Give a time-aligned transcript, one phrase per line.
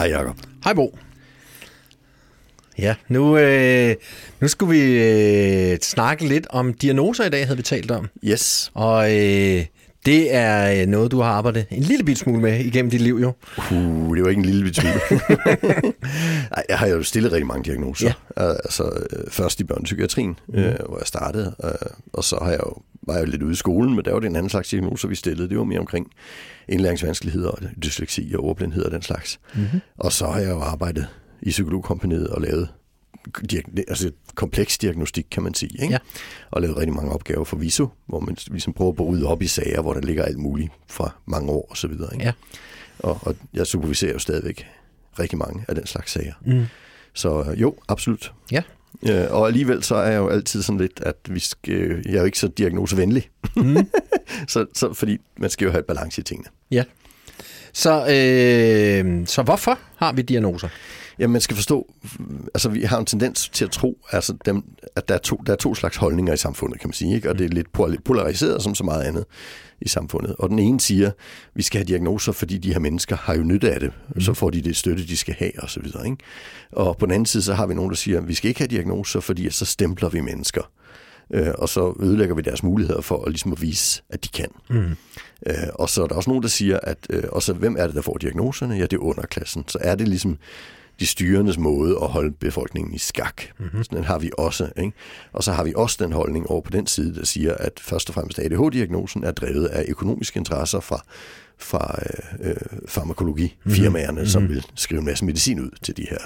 [0.00, 0.36] Hej Jacob.
[0.64, 0.98] Hej Bo.
[2.78, 3.96] Ja, nu, øh,
[4.40, 4.82] nu skulle vi
[5.72, 8.08] øh, snakke lidt om diagnoser i dag, havde vi talt om.
[8.24, 8.70] Yes.
[8.74, 9.66] Og øh,
[10.06, 13.18] det er øh, noget, du har arbejdet en lille bit smule med igennem dit liv,
[13.22, 13.32] jo.
[13.58, 15.00] Uh, det var ikke en lille smule.
[16.54, 18.12] Nej, jeg har jo stillet rigtig mange diagnoser.
[18.36, 18.52] Ja.
[18.52, 20.58] Altså, øh, først i børnepsykiatrien, mm.
[20.58, 21.70] øh, hvor jeg startede, øh,
[22.12, 24.26] og så har jeg jo, var jeg lidt ude i skolen, men der var det
[24.26, 25.48] en anden slags diagnoser, vi stillede.
[25.48, 26.10] Det var mere omkring
[26.68, 27.50] indlæringsvanskeligheder,
[27.84, 29.40] dysleksi og ordblindhed og den slags.
[29.54, 29.80] Mm-hmm.
[29.98, 31.06] Og så har jeg jo arbejdet
[31.42, 32.68] i psykologkompaniet og lavet
[33.88, 35.82] altså kompleks diagnostik, kan man sige.
[35.82, 35.92] Ikke?
[35.92, 35.98] Ja.
[36.50, 39.46] Og lavet rigtig mange opgaver for VISO, hvor man ligesom prøver at rydde op i
[39.46, 42.14] sager, hvor der ligger alt muligt fra mange år og så videre.
[42.14, 42.24] Ikke?
[42.24, 42.32] Ja.
[42.98, 44.66] Og, og jeg superviserer jo stadigvæk
[45.18, 46.34] rigtig mange af den slags sager.
[46.46, 46.64] Mm.
[47.14, 48.32] Så jo, absolut.
[48.52, 48.62] Ja.
[49.06, 52.18] Ja, og alligevel så er jeg jo altid sådan lidt, at vi skal, jeg er
[52.18, 53.30] jo ikke så diagnosevenlig.
[53.56, 53.76] Mm.
[54.48, 56.48] så, så, fordi man skal jo have et balance i tingene.
[56.70, 56.84] Ja.
[57.72, 60.68] Så, øh, så hvorfor har vi diagnoser?
[61.18, 61.94] Ja, man skal forstå,
[62.54, 64.64] altså vi har en tendens til at tro, altså dem,
[64.96, 67.30] at der er, to, der er to slags holdninger i samfundet, kan man sige, ikke?
[67.30, 67.72] og det er lidt
[68.04, 69.24] polariseret som så meget andet
[69.80, 70.36] i samfundet.
[70.38, 71.10] Og den ene siger,
[71.54, 74.20] vi skal have diagnoser, fordi de her mennesker har jo nytte af det, mm.
[74.20, 75.84] så får de det støtte, de skal have osv.
[75.94, 76.16] Og, ikke?
[76.72, 78.60] og på den anden side, så har vi nogen, der siger, at vi skal ikke
[78.60, 80.62] have diagnoser, fordi så stempler vi mennesker
[81.34, 84.48] øh, og så ødelægger vi deres muligheder for at, ligesom at vise, at de kan.
[84.70, 84.96] Mm.
[85.46, 87.96] Øh, og så er der også nogen, der siger, at øh, også, hvem er det,
[87.96, 88.74] der får diagnoserne?
[88.74, 89.64] Ja, det er underklassen.
[89.68, 90.38] Så er det ligesom
[91.00, 93.42] de styrendes måde at holde befolkningen i skak.
[93.58, 93.84] Mm-hmm.
[93.84, 94.70] Sådan har vi også.
[94.76, 94.92] Ikke?
[95.32, 98.08] Og så har vi også den holdning over på den side, der siger, at først
[98.08, 101.04] og fremmest ADHD-diagnosen er drevet af økonomiske interesser fra
[101.62, 101.98] fra
[102.40, 102.54] øh,
[102.88, 104.26] farmakologifirmaerne, mm-hmm.
[104.26, 106.18] som vil skrive en masse medicin ud til de her.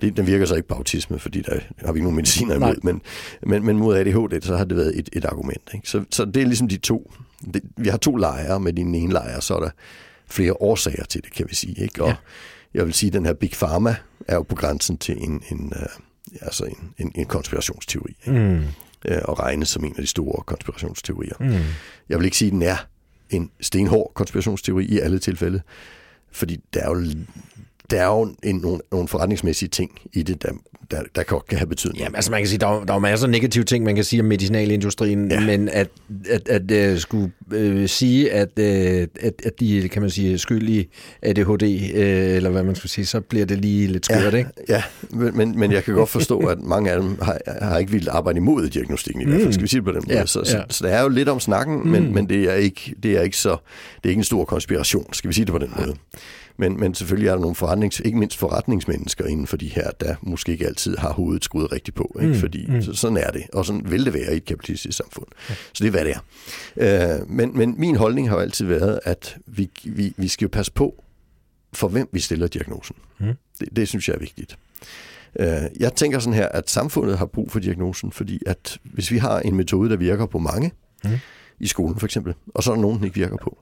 [0.00, 2.76] Det, den virker så ikke på autisme, fordi der har vi ikke nogen mediciner imod,
[2.82, 3.02] men,
[3.42, 5.70] men, men mod ADHD, så har det været et, et argument.
[5.74, 5.88] Ikke?
[5.88, 7.12] Så, så det er ligesom de to.
[7.54, 9.70] Det, vi har to lejre, med den ene lejr, så er der
[10.26, 11.82] flere årsager til det, kan vi sige.
[11.82, 12.02] Ikke?
[12.02, 12.14] Og, ja
[12.74, 13.96] jeg vil sige, at den her Big Pharma
[14.28, 18.16] er jo på grænsen til en, en, uh, altså en, en, en konspirationsteori.
[18.26, 18.64] Mm.
[19.10, 21.34] Uh, og regnes som en af de store konspirationsteorier.
[21.40, 21.64] Mm.
[22.08, 22.76] Jeg vil ikke sige, at den er
[23.30, 25.62] en stenhård konspirationsteori i alle tilfælde,
[26.32, 26.94] fordi der er jo
[27.90, 30.48] der er jo en, nogle, nogle forretningsmæssige ting i det, der,
[30.90, 31.98] der, der kan, kan have betydning.
[31.98, 34.04] Jamen, altså man kan sige, der er, der er masser af negative ting, man kan
[34.04, 35.40] sige om medicinalindustrien, ja.
[35.40, 35.88] men at,
[36.30, 40.38] at, at, at uh, skulle uh, sige, at, uh, at, at de, kan man sige,
[40.38, 40.88] skyld i
[41.22, 42.00] ADHD, uh,
[42.36, 44.50] eller hvad man skulle sige, så bliver det lige lidt skørt, ja, ikke?
[44.68, 48.08] Ja, men, men jeg kan godt forstå, at mange af dem har, har ikke vildt
[48.08, 49.52] arbejde imod diagnostikken i hvert fald, mm.
[49.52, 50.18] skal vi sige det på den måde.
[50.18, 50.44] Ja, så, ja.
[50.44, 51.86] Så, så, så, der er jo lidt om snakken, mm.
[51.86, 53.56] men, men det, er ikke, det er ikke så,
[53.96, 55.94] det er ikke en stor konspiration, skal vi sige det på den måde.
[56.58, 60.14] Men, men selvfølgelig er der nogle forretnings, ikke mindst forretningsmennesker inden for de her, der
[60.22, 62.16] måske ikke altid har hovedet skruet rigtigt på.
[62.20, 62.32] Ikke?
[62.32, 62.82] Mm, Fordi mm.
[62.82, 65.26] Så, sådan er det, og sådan vil det være i et kapitalistisk samfund.
[65.48, 65.54] Ja.
[65.54, 66.14] Så det er, hvad det
[66.76, 67.20] er.
[67.20, 70.48] Øh, men, men min holdning har jo altid været, at vi, vi, vi skal jo
[70.48, 71.04] passe på,
[71.72, 72.96] for hvem vi stiller diagnosen.
[73.18, 73.26] Mm.
[73.60, 74.58] Det, det synes jeg er vigtigt.
[75.40, 79.18] Øh, jeg tænker sådan her, at samfundet har brug for diagnosen, fordi at hvis vi
[79.18, 80.72] har en metode, der virker på mange,
[81.04, 81.10] mm.
[81.60, 83.58] i skolen for eksempel, og så er der nogen, den ikke virker på,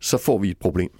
[0.00, 0.90] så får vi et problem.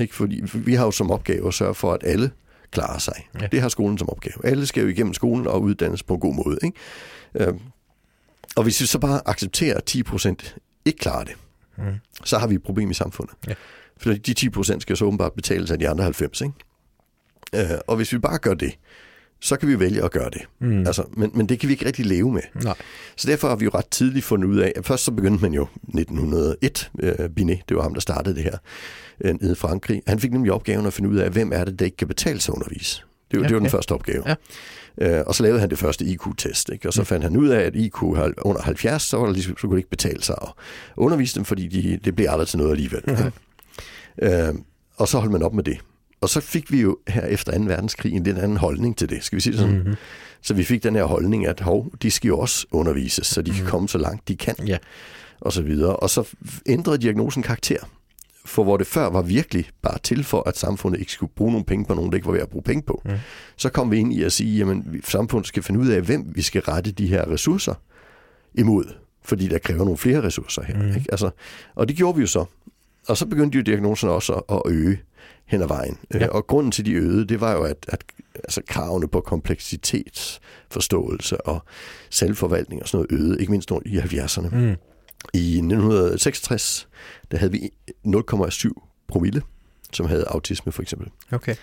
[0.00, 0.14] Ikke?
[0.14, 2.30] Fordi vi har jo som opgave at sørge for, at alle
[2.70, 3.28] klarer sig.
[3.40, 3.46] Ja.
[3.46, 4.46] Det har skolen som opgave.
[4.46, 6.58] Alle skal jo igennem skolen og uddannes på en god måde.
[6.62, 6.78] Ikke?
[7.34, 7.60] Øhm,
[8.56, 11.34] og hvis vi så bare accepterer, at 10 procent ikke klarer det,
[11.78, 11.84] mm.
[12.24, 13.34] så har vi et problem i samfundet.
[13.48, 13.54] Ja.
[13.96, 16.40] Fordi de 10 procent skal så åbenbart betales af de andre 90.
[16.40, 16.54] Ikke?
[17.54, 18.78] Øh, og hvis vi bare gør det,
[19.40, 20.42] så kan vi vælge at gøre det.
[20.58, 20.86] Mm.
[20.86, 22.42] Altså, men, men det kan vi ikke rigtig leve med.
[22.64, 22.74] Nej.
[23.16, 25.52] Så derfor har vi jo ret tidligt fundet ud af, at først så begyndte man
[25.54, 28.58] jo 1901, øh, Binet, det var ham, der startede det her,
[29.24, 30.02] øh, nede i Frankrig.
[30.06, 32.40] Han fik nemlig opgaven at finde ud af, hvem er det, der ikke kan betale
[32.40, 33.02] sig undervise.
[33.30, 34.22] Det, ja, det var den første opgave.
[34.26, 34.34] Ja.
[34.98, 36.88] Øh, og så lavede han det første IQ-test, ikke?
[36.88, 37.06] og så mm.
[37.06, 39.78] fandt han ud af, at IQ under 70, så, var det ligesom, så kunne det
[39.78, 40.48] ikke betale sig at
[40.96, 43.02] undervise dem, fordi de, det blev aldrig til noget alligevel.
[43.06, 43.32] Mm-hmm.
[44.22, 44.54] Øh,
[44.96, 45.78] og så holdt man op med det.
[46.20, 47.64] Og så fik vi jo her efter 2.
[47.64, 49.76] verdenskrig en lidt anden holdning til det, skal vi sige det sådan.
[49.76, 49.94] Mm-hmm.
[50.42, 53.50] Så vi fik den her holdning, at hov, de skal jo også undervises, så de
[53.50, 53.62] mm-hmm.
[53.62, 54.54] kan komme så langt de kan.
[54.66, 54.78] Ja.
[55.40, 55.96] Og så videre.
[55.96, 56.28] Og så
[56.66, 57.78] ændrede diagnosen karakter.
[58.46, 61.64] For hvor det før var virkelig bare til for, at samfundet ikke skulle bruge nogle
[61.64, 63.10] penge på nogen, der ikke var ved at bruge penge på, mm.
[63.56, 66.42] så kom vi ind i at sige, at samfundet skal finde ud af, hvem vi
[66.42, 67.74] skal rette de her ressourcer
[68.54, 68.84] imod,
[69.22, 70.82] fordi der kræver nogle flere ressourcer her.
[70.82, 70.88] Mm.
[70.88, 71.06] Ikke?
[71.10, 71.30] Altså,
[71.74, 72.44] og det gjorde vi jo så.
[73.08, 74.98] Og så begyndte jo diagnoserne også at, øge
[75.46, 75.98] hen ad vejen.
[76.14, 76.24] Ja.
[76.24, 78.04] Øh, og grunden til de øgede, det var jo, at, at
[78.34, 81.62] altså, kravene på kompleksitetsforståelse og
[82.10, 84.56] selvforvaltning og sådan noget øgede, ikke mindst i 70'erne.
[84.56, 84.76] Mm.
[85.34, 86.88] I 1966,
[87.30, 87.70] der havde vi
[88.06, 88.70] 0,7
[89.08, 89.42] promille,
[89.92, 91.10] som havde autisme for eksempel.
[91.30, 91.54] Okay.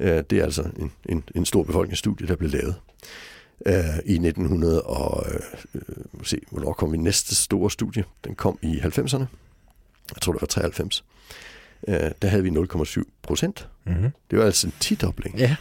[0.00, 2.74] Øh, det er altså en, en, en stor befolkningsstudie, der blev lavet.
[3.66, 3.72] Uh,
[4.04, 5.26] I 1900 og
[5.74, 5.80] uh,
[6.24, 8.04] se, hvornår kom vi næste store studie?
[8.24, 9.24] Den kom i 90'erne.
[10.14, 11.04] Jeg tror, det var 93.
[11.88, 13.68] øh, der havde vi 0,7 procent.
[13.86, 14.10] Mm-hmm.
[14.30, 15.38] Det var altså en tidobling.
[15.38, 15.56] Ja.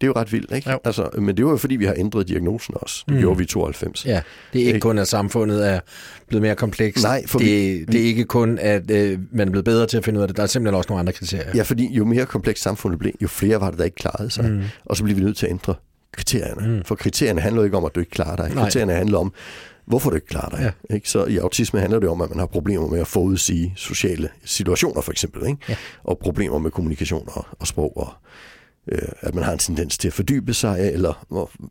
[0.00, 0.70] Det er jo ret vildt, ikke?
[0.70, 0.78] Jo.
[0.84, 3.04] Altså, men det var jo fordi, vi har ændret diagnosen også.
[3.06, 3.20] Det mm.
[3.20, 4.06] gjorde vi i 92.
[4.06, 4.22] Ja,
[4.52, 5.80] det er ikke kun, at samfundet er
[6.28, 7.04] blevet mere komplekst.
[7.04, 9.96] Nej, for det, vi- det er ikke kun, at øh, man er blevet bedre til
[9.96, 10.36] at finde ud af det.
[10.36, 11.50] Der er simpelthen også nogle andre kriterier.
[11.54, 14.44] Ja, fordi jo mere komplekst samfundet blev, jo flere var det, der ikke klarede sig.
[14.44, 14.62] Mm.
[14.84, 15.74] Og så bliver vi nødt til at ændre
[16.12, 16.76] kriterierne.
[16.76, 16.84] Mm.
[16.84, 18.54] For kriterierne handler ikke om, at du ikke klarer dig.
[18.54, 18.64] Nej.
[18.64, 19.32] Kriterierne handler om,
[19.86, 20.72] hvorfor du ikke klarer dig.
[20.90, 20.94] Ja.
[20.94, 21.10] Ikke?
[21.10, 25.00] Så i autisme handler det om, at man har problemer med at forudsige sociale situationer,
[25.00, 25.46] for eksempel.
[25.46, 25.58] Ikke?
[25.68, 25.76] Ja.
[26.04, 28.08] Og problemer med kommunikation og, og sprog, og
[28.92, 31.26] øh, at man har en tendens til at fordybe sig, eller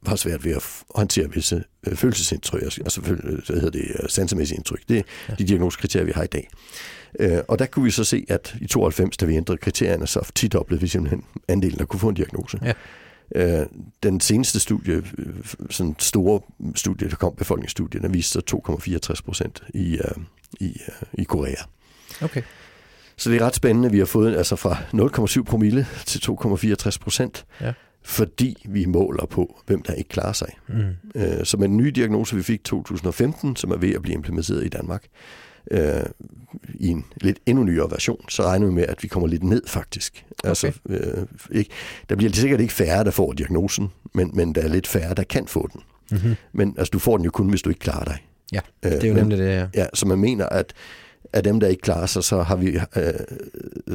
[0.07, 0.63] har svært ved at
[0.95, 4.81] håndtere visse øh, følelsesindtryk, altså øh, hvad hedder det, øh, sansemæssige indtryk.
[4.89, 5.35] Det er ja.
[5.35, 6.50] de diagnosekriterier, vi har i dag.
[7.19, 10.31] Øh, og der kunne vi så se, at i 92, da vi ændrede kriterierne, så
[10.35, 12.59] tidoblede vi simpelthen andelen, der kunne få en diagnose.
[12.63, 12.73] Ja.
[13.35, 13.65] Øh,
[14.03, 15.35] den seneste studie, øh,
[15.69, 16.41] sådan store
[16.75, 18.41] studie, der kom, befolkningsstudien, der viste så
[19.15, 20.12] 2,64 procent i, øh,
[20.59, 21.63] i, øh, i Korea.
[22.21, 22.41] Okay.
[23.17, 24.77] Så det er ret spændende, vi har fået altså fra
[25.38, 27.73] 0,7 promille til 2,64 procent, Ja.
[28.03, 30.50] fordi vi måler på, hvem der ikke klarer sig.
[30.67, 30.75] Mm.
[31.15, 34.13] Øh, så med den nye diagnose, vi fik i 2015, som er ved at blive
[34.15, 35.03] implementeret i Danmark,
[35.71, 36.03] øh,
[36.73, 39.62] i en lidt endnu nyere version, så regner vi med, at vi kommer lidt ned
[39.67, 40.25] faktisk.
[40.44, 41.69] Altså, øh, ikke,
[42.09, 45.23] der bliver sikkert ikke færre, der får diagnosen, men, men der er lidt færre, der
[45.23, 45.81] kan få den.
[46.12, 46.35] Mm-hmm.
[46.53, 48.17] Men altså, du får den jo kun, hvis du ikke klarer dig.
[48.53, 49.67] Ja, Øh, det er jo men- nemlig det, ja.
[49.73, 50.73] Ja, så man mener, at
[51.36, 53.14] af dem, der ikke klarer sig, så, har vi, øh,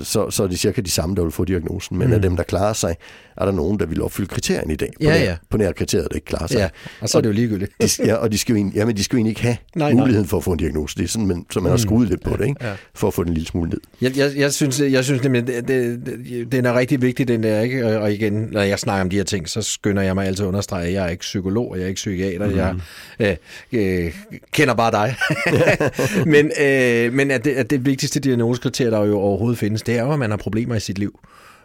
[0.05, 1.99] så, så er det cirka de samme, der vil få diagnosen.
[1.99, 2.13] Men mm.
[2.15, 2.97] af dem, der klarer sig,
[3.37, 4.89] er der nogen, der vil opfylde kriterierne i dag.
[4.89, 5.37] På Ja, nær, ja.
[5.51, 6.59] På nær kriteriet, der ikke klarer sig.
[6.59, 6.69] ja.
[7.01, 7.73] Og så er det jo ligegyldigt.
[7.83, 9.93] De, ja, og de skal jo jamen, de skal jo egentlig ikke have Nej, nej,
[9.93, 10.01] nej.
[10.01, 10.97] muligheden for at få en diagnose.
[10.97, 12.67] Det er sådan, man, så man har skruet lidt på det, ikke?
[12.67, 12.73] Ja.
[12.95, 13.81] for at få den en lille smule ned.
[14.01, 17.43] Jeg, jeg, jeg synes, jeg synes nemlig, det, det, det, den er rigtig vigtig, den
[17.43, 17.99] der, ikke?
[17.99, 20.49] Og, igen, når jeg snakker om de her ting, så skynder jeg mig altid at
[20.49, 22.57] understrege, at jeg er ikke psykolog, og jeg er ikke psykiater, mm.
[22.57, 23.37] jeg
[23.73, 24.15] øh, øh,
[24.53, 25.15] kender bare dig.
[26.35, 30.03] men øh, men at det, at det vigtigste diagnosekriterie, der jo overhovedet findes, det er
[30.03, 31.21] jo, at man har problemer i sit liv.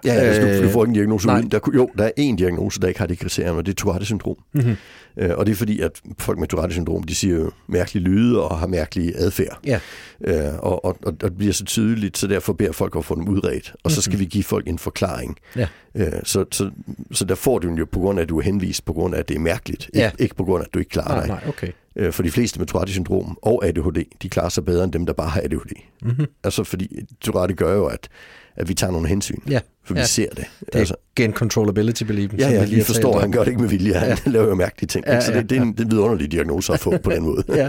[0.05, 1.51] Ja, altså, du, du får ikke en diagnose uden.
[1.51, 4.35] Der, jo, der er en diagnose, der ikke har det kriterium, og det er Tourette-syndrom.
[4.53, 4.75] Mm-hmm.
[5.17, 8.57] Øh, og det er fordi, at folk med Tourette-syndrom, de siger jo mærkelige lyde og
[8.59, 9.59] har mærkelig adfærd.
[9.65, 9.79] Ja.
[10.21, 13.27] Øh, og, og, og det bliver så tydeligt, så derfor beder folk at få dem
[13.27, 13.73] udredt.
[13.83, 15.37] Og så skal vi give folk en forklaring.
[15.55, 15.67] Ja.
[15.95, 16.69] Øh, så, så,
[17.11, 19.15] så der får du den jo på grund af, at du er henvist, på grund
[19.15, 19.89] af, at det er mærkeligt.
[19.95, 20.05] Ja.
[20.05, 21.27] Ikke, ikke på grund af, at du ikke klarer Nej, dig.
[21.27, 21.67] nej, okay.
[21.95, 25.13] Øh, For de fleste med Tourette-syndrom og ADHD, de klarer sig bedre end dem, der
[25.13, 25.71] bare har ADHD.
[26.01, 26.09] Mhm.
[26.11, 26.25] Mm-hmm.
[26.43, 28.07] Altså fordi Tourette gør jo, at,
[28.55, 29.37] at vi tager nogle hensyn.
[29.49, 29.59] Ja.
[29.85, 30.05] For vi Ja.
[30.05, 30.45] ser det.
[30.59, 32.39] Det er altså, gen controllability believen.
[32.39, 33.93] Ja, ja, vi lige forstår, han gør det ikke med vilje.
[33.93, 34.15] Han ja.
[34.31, 35.05] laver jo mærkelige ting.
[35.07, 37.11] Ja, så ja, det, det, er en, det er en vidunderlig diagnose at få på
[37.11, 37.43] den måde.
[37.61, 37.67] ja.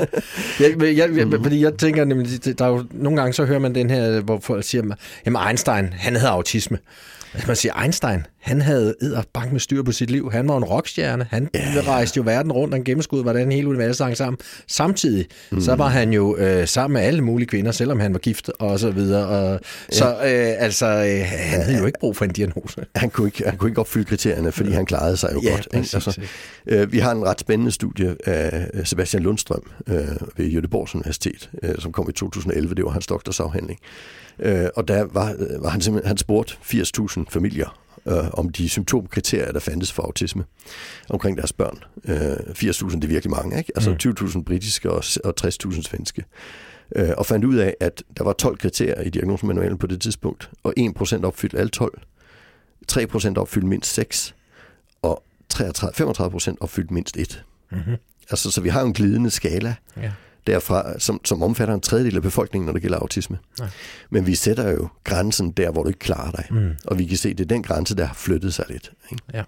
[0.61, 1.43] Jeg, jeg, jeg, mm-hmm.
[1.45, 4.39] Fordi jeg tænker nemlig, der er jo nogle gange så hører man den her, hvor
[4.43, 4.95] folk siger,
[5.27, 6.79] jamen Einstein, han havde autisme.
[7.47, 8.95] Man siger, Einstein, han havde
[9.33, 10.31] bank med styr på sit liv.
[10.33, 11.27] Han var en rockstjerne.
[11.31, 11.61] Han ja.
[11.87, 14.39] rejste jo verden rundt, han gennemskudde, hvordan hele universet hang sammen.
[14.67, 15.61] Samtidig, mm.
[15.61, 18.79] så var han jo øh, sammen med alle mulige kvinder, selvom han var gift og
[18.79, 19.27] så videre.
[19.27, 19.61] Og,
[19.93, 19.97] ja.
[19.97, 22.85] Så øh, altså, øh, han havde jo ikke brug for en diagnose.
[22.95, 25.69] Han kunne, ikke, han kunne ikke opfylde kriterierne, fordi han klarede sig jo Ja, godt.
[25.73, 26.21] Præcis, Altså,
[26.67, 29.97] øh, vi har en ret spændende studie af Sebastian Lundstrøm øh,
[30.37, 32.75] ved Göteborgs Universitet, øh, som kom i 2011.
[32.75, 33.79] Det var hans doktorsafhandling.
[34.39, 38.69] Øh, og der var, øh, var han simpelthen, han spurgte 80.000 familier øh, om de
[38.69, 40.45] symptomkriterier, der fandtes for autisme
[41.09, 41.79] omkring deres børn.
[42.05, 43.73] Øh, 80.000, det er virkelig mange, ikke?
[43.75, 43.97] Altså mm.
[44.27, 46.25] 20.000 britiske og, og 60.000 svenske.
[46.97, 50.51] Øh, og fandt ud af, at der var 12 kriterier i diagnosemanualen på det tidspunkt,
[50.63, 52.01] og 1% opfyldte alle 12.
[52.93, 54.35] 3% opfyldte mindst 6,
[55.03, 56.13] og 33,
[56.51, 57.45] 35% opfyldte mindst 1.
[57.71, 57.97] Mm-hmm.
[58.31, 60.13] Altså, så vi har en glidende skala Ja.
[60.47, 63.39] Derfra, som, som omfatter en tredjedel af befolkningen, når det gælder autisme.
[63.59, 63.69] Nej.
[64.11, 66.45] Men vi sætter jo grænsen der, hvor du ikke klarer dig.
[66.51, 66.71] Mm.
[66.85, 68.93] Og vi kan se, det er den grænse, der har flyttet sig lidt.
[69.13, 69.23] Ikke?
[69.35, 69.43] Ja.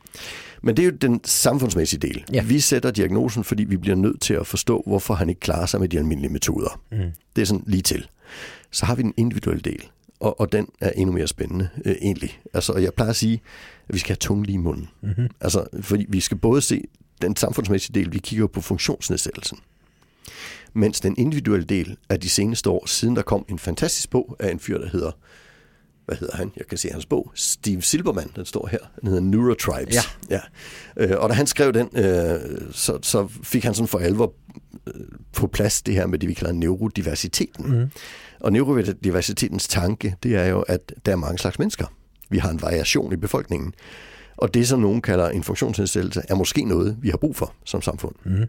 [0.62, 2.24] Men det er jo den samfundsmæssige del.
[2.32, 2.42] Ja.
[2.42, 5.80] Vi sætter diagnosen, fordi vi bliver nødt til at forstå, hvorfor han ikke klarer sig
[5.80, 6.80] med de almindelige metoder.
[6.92, 6.98] Mm.
[7.36, 8.06] Det er sådan lige til.
[8.70, 9.88] Så har vi den individuelle del,
[10.20, 12.40] og, og den er endnu mere spændende øh, egentlig.
[12.54, 13.42] Altså, jeg plejer at sige,
[13.88, 14.88] at vi skal have tungen lige i munden.
[15.00, 15.28] Mm-hmm.
[15.40, 16.84] Altså, fordi vi skal både se
[17.22, 19.58] den samfundsmæssige del, vi kigger på funktionsnedsættelsen.
[20.72, 24.50] Mens den individuelle del af de seneste år, siden der kom en fantastisk bog af
[24.50, 25.10] en fyr, der hedder,
[26.08, 26.52] hvad hedder han?
[26.56, 27.32] Jeg kan se hans bog.
[27.34, 28.78] Steve Silberman, den står her.
[29.00, 29.94] Den hedder Neurotribes.
[29.94, 30.00] Ja.
[30.30, 30.40] ja.
[30.96, 32.40] Øh, og da han skrev den, øh,
[32.72, 34.34] så, så fik han sådan for alvor
[34.86, 34.92] øh,
[35.32, 37.80] på plads det her med det, vi kalder neurodiversiteten.
[37.80, 37.90] Mm.
[38.40, 41.86] Og neurodiversitetens tanke, det er jo, at der er mange slags mennesker.
[42.30, 43.74] Vi har en variation i befolkningen.
[44.36, 47.82] Og det, som nogen kalder en funktionsnedsættelse, er måske noget, vi har brug for som
[47.82, 48.14] samfund.
[48.24, 48.44] Mm.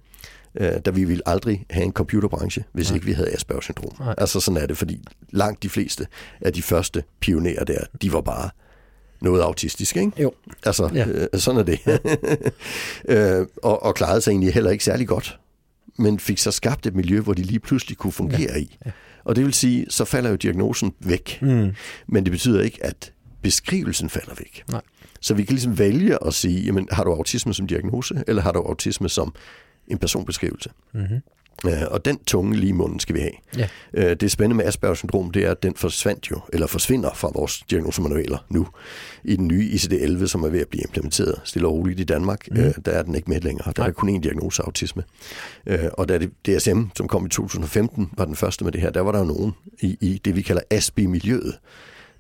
[0.56, 2.96] Øh, da vi ville aldrig have en computerbranche, hvis Nej.
[2.96, 3.96] ikke vi havde Asperger-syndrom.
[4.00, 4.16] Nej.
[4.18, 6.08] Altså sådan er det, fordi langt de fleste
[6.42, 8.50] af de første pionerer der, de var bare
[9.22, 10.22] noget autistiske, ikke?
[10.22, 10.32] Jo.
[10.66, 11.00] Altså, Ja.
[11.00, 11.26] ja.
[11.34, 11.80] øh, sådan er det.
[13.40, 15.40] øh, og, og klarede sig egentlig heller ikke særlig godt,
[15.98, 18.58] men fik så skabt et miljø, hvor de lige pludselig kunne fungere ja.
[18.60, 18.78] i.
[18.86, 18.92] Ja.
[19.24, 21.40] Og det vil sige, så falder jo diagnosen væk.
[21.42, 21.72] Mm.
[22.08, 24.64] Men det betyder ikke, at beskrivelsen falder væk.
[24.72, 24.82] Nej.
[25.22, 28.52] Så vi kan ligesom vælge at sige, jamen, har du autisme som diagnose, eller har
[28.52, 29.34] du autisme som
[29.90, 30.70] en personbeskrivelse?
[30.94, 31.22] Mm-hmm.
[31.66, 33.32] Øh, og den tunge lige munden skal vi have.
[33.58, 33.68] Ja.
[33.94, 37.32] Øh, det spændende med Asperger syndrom, det er, at den forsvandt jo, eller forsvinder fra
[37.34, 38.68] vores diagnosemanualer nu,
[39.24, 42.48] i den nye ICD-11, som er ved at blive implementeret stille og roligt i Danmark.
[42.52, 42.74] Mm.
[42.86, 43.74] der er den ikke med længere.
[43.76, 43.88] Der Nej.
[43.88, 45.04] er kun én diagnose autisme.
[45.94, 49.02] og da det DSM, som kom i 2015, var den første med det her, der
[49.02, 51.60] var der jo nogen i, i det, vi kalder ASBI-miljøet,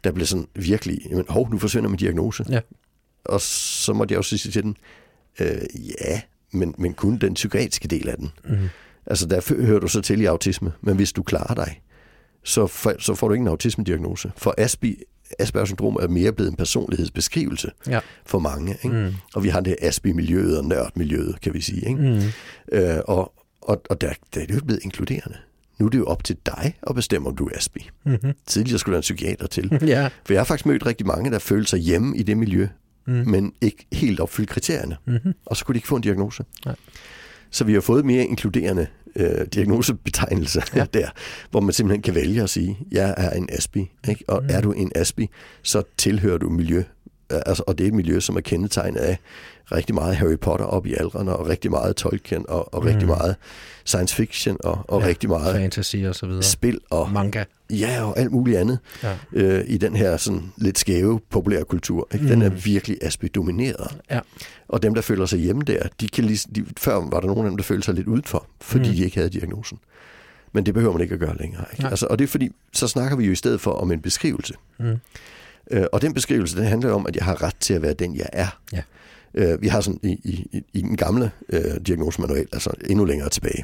[0.03, 2.45] der blev sådan virkelig, jamen, hov, nu forsvinder min diagnose.
[2.49, 2.59] Ja.
[3.25, 4.77] Og så måtte jeg også sige til den,
[5.39, 6.21] øh, ja,
[6.51, 8.32] men, men kun den psykiatriske del af den.
[8.50, 8.70] Mm.
[9.06, 11.82] Altså, der hører du så til i autisme, men hvis du klarer dig,
[12.44, 14.32] så, for, så får du ikke en autismediagnose.
[14.38, 14.96] For Aspi,
[15.39, 18.00] Aspergers syndrom er mere blevet en personlighedsbeskrivelse ja.
[18.25, 18.77] for mange.
[18.84, 18.96] Ikke?
[18.96, 19.13] Mm.
[19.34, 21.88] Og vi har det Aspi-miljøet og nørdmiljøet, kan vi sige.
[21.88, 22.01] Ikke?
[22.01, 22.77] Mm.
[22.77, 25.38] Øh, og og, og der, der er det jo blevet inkluderende.
[25.79, 27.89] Nu er det jo op til dig at bestemme, om du er Aspi.
[28.06, 28.34] Mm-hmm.
[28.46, 29.79] Tidligere skulle der en psykiater til.
[29.88, 30.10] ja.
[30.25, 32.68] For jeg har faktisk mødt rigtig mange, der følte sig hjemme i det miljø,
[33.08, 33.13] mm.
[33.13, 34.98] men ikke helt opfyldt kriterierne.
[35.06, 35.34] Mm-hmm.
[35.46, 36.44] Og så kunne de ikke få en diagnose.
[36.65, 36.75] Nej.
[37.51, 40.86] Så vi har fået mere inkluderende øh, diagnosebetegnelse ja.
[40.94, 41.10] der,
[41.51, 44.24] hvor man simpelthen kan vælge at sige, jeg er en Aspi, ikke?
[44.27, 44.50] og mm.
[44.51, 45.29] er du en Aspi,
[45.63, 46.84] så tilhører du miljø,
[47.29, 49.17] altså, og det er et miljø, som er kendetegnet af
[49.71, 52.88] rigtig meget Harry Potter op i aldrene, og rigtig meget Tolkien, og, og mm.
[52.88, 53.36] rigtig meget
[53.86, 56.43] science fiction, og, og ja, rigtig meget fantasy og så videre.
[56.43, 57.43] spil og manga.
[57.69, 59.15] Ja, og alt muligt andet ja.
[59.33, 62.07] øh, i den her sådan lidt skæve populærkultur.
[62.13, 62.27] Ikke?
[62.27, 62.65] Den er mm.
[62.65, 63.98] virkelig aspect-domineret.
[64.12, 64.19] Ja.
[64.67, 67.41] Og dem, der føler sig hjemme der, de kan lige, de, før var der nogle
[67.41, 68.95] af dem, der følte sig lidt udenfor, fordi mm.
[68.95, 69.79] de ikke havde diagnosen.
[70.53, 71.65] Men det behøver man ikke at gøre længere.
[71.74, 71.88] Ikke?
[71.88, 74.53] Altså, og det er fordi, så snakker vi jo i stedet for om en beskrivelse.
[74.79, 74.98] Mm.
[75.71, 78.15] Øh, og den beskrivelse, den handler om, at jeg har ret til at være den,
[78.15, 78.59] jeg er.
[78.73, 78.81] Ja.
[79.33, 83.63] Øh, vi har sådan i, i, i den gamle øh, diagnosemanual, altså endnu længere tilbage,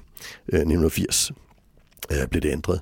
[0.50, 1.32] øh, 1980
[2.12, 2.80] øh, blev det ændret.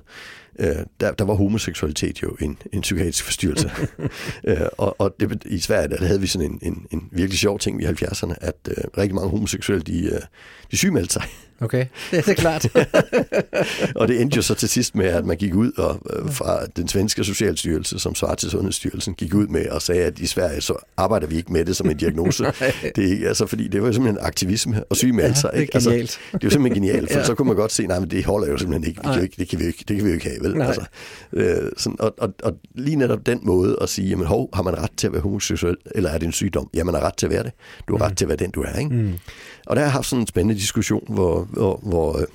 [0.58, 3.70] Øh, der, der var homoseksualitet jo en, en psykiatrisk forstyrrelse.
[4.44, 7.58] øh, og og det, i Sverige der havde vi sådan en, en, en virkelig sjov
[7.58, 10.20] ting i 70'erne, at øh, rigtig mange homoseksuelle, de, øh,
[10.70, 11.22] de sygemeldte sig.
[11.60, 12.66] Okay, det er klart.
[14.00, 16.66] og det endte jo så til sidst med, at man gik ud og øh, fra
[16.66, 20.60] den svenske socialstyrelse, som svarer til Sundhedsstyrelsen, gik ud med og sagde, at i Sverige
[20.60, 22.44] så arbejder vi ikke med det som en diagnose.
[22.44, 25.10] det er ikke, altså, fordi det var jo simpelthen aktivisme og sig.
[25.12, 27.24] Ja, det er Altså, det er jo simpelthen genialt, for ja.
[27.24, 29.00] så kunne man godt se, nej, men det holder jo simpelthen ikke.
[29.04, 30.62] Det, ikke, det, kan, vi ikke det kan vi jo ikke have, vel?
[30.62, 30.84] Altså,
[31.32, 34.78] øh, sådan, og, og, og lige netop den måde at sige, jamen hov, har man
[34.78, 36.70] ret til at være homoseksuel, eller er det en sygdom?
[36.74, 37.52] Ja, man har ret til at være det.
[37.88, 38.10] Du har mm.
[38.10, 38.94] ret til at være den, du er, ikke?
[38.94, 39.12] Mm.
[39.66, 42.26] Og der har jeg haft sådan en spændende diskussion, hvor, hvor, hvor øh,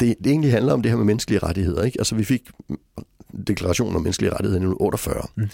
[0.00, 1.82] det, det egentlig handler om det her med menneskelige rettigheder.
[1.82, 2.00] Ikke?
[2.00, 2.42] Altså vi fik
[3.46, 5.26] deklarationen om menneskelige rettigheder i 1948.
[5.36, 5.48] Mm.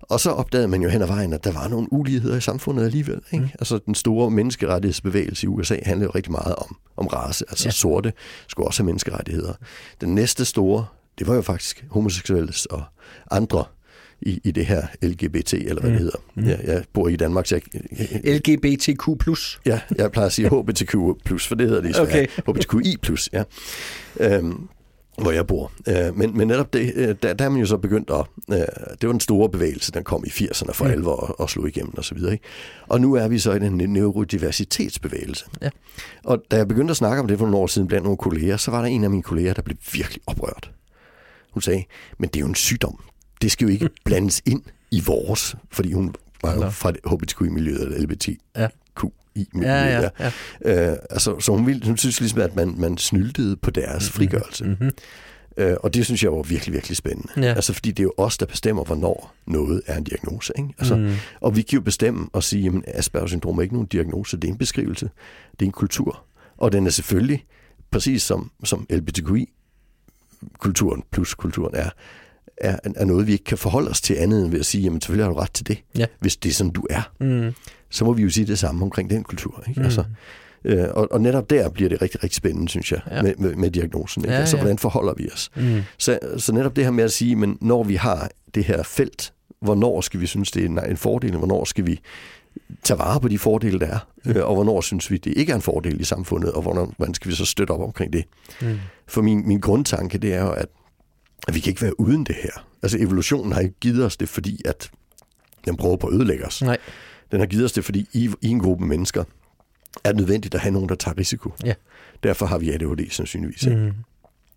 [0.00, 2.84] Og så opdagede man jo hen ad vejen, at der var nogle uligheder i samfundet
[2.84, 3.20] alligevel.
[3.32, 3.44] Ikke?
[3.44, 3.50] Mm.
[3.58, 7.44] Altså den store menneskerettighedsbevægelse i USA handlede jo rigtig meget om, om race.
[7.48, 7.70] Altså ja.
[7.70, 8.12] sorte
[8.48, 9.52] skulle også have menneskerettigheder.
[10.00, 10.86] Den næste store,
[11.18, 12.82] det var jo faktisk homoseksuelle og
[13.30, 13.64] andre
[14.20, 15.96] i, i det her LGBT, eller hvad mm.
[15.96, 16.18] det hedder.
[16.34, 16.44] Mm.
[16.44, 17.80] Jeg, jeg bor i Danmark, så jeg...
[18.34, 19.08] LGBTQ+.
[19.66, 20.94] Ja, jeg plejer at sige HBTQ+,
[21.40, 22.28] for det hedder det i Sverige.
[22.46, 22.52] Okay.
[22.52, 22.96] HBTQI+,
[23.32, 23.42] ja.
[24.20, 24.68] Øhm,
[25.22, 25.72] hvor jeg bor.
[25.88, 28.26] Øh, men, men netop det, øh, der, der er man jo så begyndt at...
[28.52, 28.66] Øh,
[29.00, 30.90] det var den store bevægelse, den kom i 80'erne for mm.
[30.90, 32.18] alvor og, og slog igennem osv.
[32.18, 32.38] Og,
[32.88, 35.44] og nu er vi så i den neurodiversitetsbevægelse.
[35.62, 35.70] Ja.
[36.24, 38.56] Og da jeg begyndte at snakke om det for nogle år siden blandt nogle kolleger,
[38.56, 40.70] så var der en af mine kolleger, der blev virkelig oprørt.
[41.50, 41.84] Hun sagde,
[42.18, 43.00] men det er jo en sygdom
[43.44, 47.98] det skal jo ikke blandes ind i vores, fordi hun var jo fra HBTQ-miljøet, eller
[47.98, 48.28] LBTQ.
[48.56, 48.68] Ja.
[49.62, 50.30] Ja, ja, ja.
[50.90, 54.02] Øh, altså, så hun, ville, hun synes ligesom, at man, man snyltede på deres mm-hmm.
[54.02, 54.64] frigørelse.
[54.64, 54.90] Mm-hmm.
[55.56, 57.32] Øh, og det synes jeg var virkelig, virkelig spændende.
[57.36, 57.54] Ja.
[57.54, 60.52] Altså, fordi det er jo os, der bestemmer, hvornår noget er en diagnose.
[60.58, 60.74] Ikke?
[60.78, 61.10] Altså, mm.
[61.40, 64.48] Og vi kan jo bestemme og sige, at Asperger syndrom er ikke nogen diagnose, det
[64.48, 65.10] er en beskrivelse,
[65.52, 66.24] det er en kultur.
[66.56, 67.44] Og den er selvfølgelig,
[67.90, 71.90] præcis som, som LGBTQI-kulturen plus kulturen er,
[72.56, 75.00] er, er noget, vi ikke kan forholde os til andet end ved at sige, jamen
[75.00, 76.06] selvfølgelig har du ret til det, ja.
[76.20, 77.12] hvis det er sådan, du er.
[77.20, 77.52] Mm.
[77.90, 79.64] Så må vi jo sige det samme omkring den kultur.
[79.68, 79.80] Ikke?
[79.80, 79.84] Mm.
[79.84, 80.04] Altså,
[80.64, 83.22] øh, og, og netop der bliver det rigtig, rigtig spændende, synes jeg, ja.
[83.22, 84.24] med, med, med diagnosen.
[84.24, 84.34] Ikke?
[84.34, 85.50] Ja, altså, hvordan forholder vi os?
[85.56, 85.82] Mm.
[85.98, 89.32] Så, så netop det her med at sige, men når vi har det her felt,
[89.60, 92.00] hvornår skal vi synes, det er en fordel, og hvornår skal vi
[92.82, 94.30] tage vare på de fordele, der er, mm.
[94.30, 97.14] øh, og hvornår synes vi, det ikke er en fordel i samfundet, og hvornår, hvordan
[97.14, 98.24] skal vi så støtte op omkring det.
[98.62, 98.78] Mm.
[99.06, 100.68] For min, min grundtanke, det er jo, at
[101.48, 102.66] at vi kan ikke være uden det her.
[102.82, 104.90] Altså evolutionen har ikke givet os det, fordi at
[105.64, 106.62] den prøver på at ødelægge os.
[106.62, 106.78] Nej.
[107.32, 109.24] Den har givet os det, fordi i, i en gruppe mennesker
[110.04, 111.52] er det nødvendigt at have nogen, der tager risiko.
[111.64, 111.74] Ja.
[112.22, 113.66] Derfor har vi ADHD sandsynligvis.
[113.66, 113.92] Mm.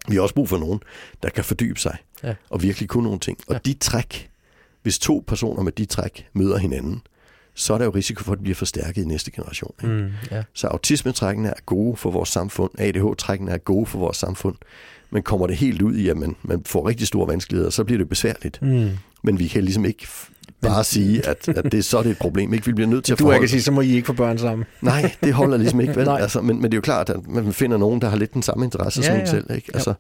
[0.08, 0.80] Vi har også brug for nogen,
[1.24, 2.36] der kan fordybe sig ja.
[2.50, 3.38] og virkelig kunne nogle ting.
[3.48, 3.60] Og ja.
[3.66, 4.30] de træk,
[4.82, 7.02] hvis to personer med de træk møder hinanden,
[7.54, 9.74] så er der jo risiko for, at det bliver forstærket i næste generation.
[9.84, 9.94] Ikke?
[9.94, 10.44] Mm, ja.
[10.54, 14.56] Så autismetrækkene er gode for vores samfund, ADH-trækkene er gode for vores samfund,
[15.10, 17.98] men kommer det helt ud i, at man, man får rigtig store vanskeligheder, så bliver
[17.98, 18.62] det besværligt.
[18.62, 18.90] Mm.
[19.24, 20.08] Men vi kan ligesom ikke
[20.62, 22.54] bare sige, at, at det er så det et problem.
[22.54, 22.66] Ikke?
[22.66, 24.66] Vi bliver nødt til at Du kan sige, så må I ikke få børn sammen.
[24.82, 25.96] Nej, det holder ligesom ikke.
[25.96, 26.10] Vel?
[26.20, 28.42] altså, men, men det er jo klart, at man finder nogen, der har lidt den
[28.42, 29.26] samme interesse ja, som ja.
[29.26, 29.52] selv.
[29.56, 29.72] Ikke?
[29.74, 29.94] Altså,